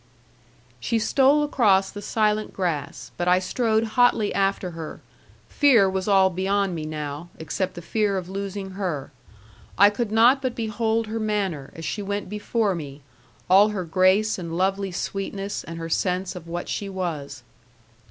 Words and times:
She 0.79 0.97
stole 0.97 1.43
across 1.43 1.91
the 1.91 2.01
silent 2.01 2.53
grass; 2.53 3.11
but 3.17 3.27
I 3.27 3.37
strode 3.37 3.83
hotly 3.83 4.33
after 4.33 4.71
her; 4.71 4.99
fear 5.47 5.87
was 5.87 6.07
all 6.07 6.31
beyond 6.31 6.73
me 6.73 6.85
now, 6.85 7.29
except 7.37 7.75
the 7.75 7.83
fear 7.83 8.17
of 8.17 8.27
losing 8.27 8.71
her. 8.71 9.11
I 9.77 9.91
could 9.91 10.11
not 10.11 10.41
but 10.41 10.55
behold 10.55 11.05
her 11.05 11.19
manner, 11.19 11.71
as 11.75 11.85
she 11.85 12.01
went 12.01 12.29
before 12.29 12.73
me, 12.73 13.03
all 13.47 13.69
her 13.69 13.85
grace, 13.85 14.39
and 14.39 14.57
lovely 14.57 14.91
sweetness, 14.91 15.63
and 15.65 15.77
her 15.77 15.87
sense 15.87 16.35
of 16.35 16.47
what 16.47 16.67
she 16.67 16.89
was. 16.89 17.43